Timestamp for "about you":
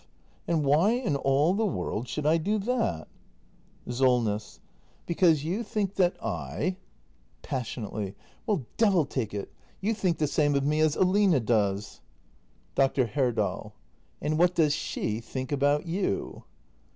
15.51-16.45